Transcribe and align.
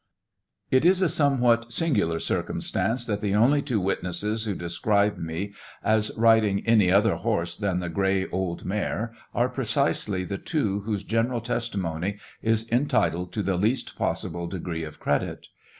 It 0.71 0.83
is 0.83 1.03
a 1.03 1.07
somewhat 1.09 1.71
singular 1.71 2.19
circumstance 2.19 3.05
that 3.05 3.21
the 3.21 3.35
only 3.35 3.61
two 3.61 3.79
witnesses 3.79 4.45
who 4.45 4.55
describe 4.55 5.19
me 5.19 5.53
as 5.83 6.11
riding 6.17 6.65
any 6.65 6.91
other 6.91 7.17
horse 7.17 7.55
than 7.55 7.81
the 7.81 7.87
gray 7.89 8.27
old 8.29 8.65
mare, 8.65 9.13
are 9.35 9.47
precisely 9.47 10.23
the 10.23 10.39
two 10.39 10.79
whose 10.79 11.03
general 11.03 11.39
testimony 11.39 12.17
is 12.41 12.67
entitled 12.71 13.31
to 13.33 13.43
the 13.43 13.57
least 13.57 13.95
possible 13.95 14.47
degree 14.47 14.83
of 14.83 14.99
credit. 14.99 15.45